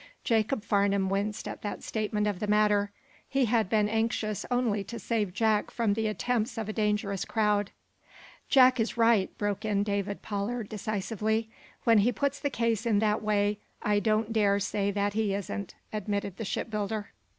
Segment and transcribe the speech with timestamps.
[0.23, 2.91] Jacob Farnum winced at that statement of the matter.
[3.29, 7.69] He had been anxious only to save Jack from the attempts of a dangerous crowd.
[8.49, 11.51] "Jack is right," broke in David Pollard, decisively.
[11.83, 15.75] "When he puts the case in that way, I don't dare say that he isn't,"
[15.93, 17.11] admitted the shipbuilder.